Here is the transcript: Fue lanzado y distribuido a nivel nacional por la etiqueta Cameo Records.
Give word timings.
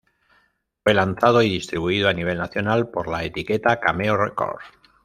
Fue 0.83 0.95
lanzado 0.95 1.43
y 1.43 1.49
distribuido 1.51 2.09
a 2.09 2.13
nivel 2.13 2.39
nacional 2.39 2.89
por 2.89 3.07
la 3.07 3.23
etiqueta 3.23 3.79
Cameo 3.79 4.17
Records. 4.17 4.63